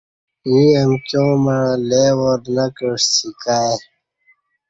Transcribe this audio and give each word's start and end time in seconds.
ییں 0.51 0.71
امکیاں 0.83 1.33
مع 1.43 1.59
لئی 1.89 2.09
وار 2.19 2.41
نہ 2.55 2.65
کعسی 2.77 3.29
کائی 3.43 3.77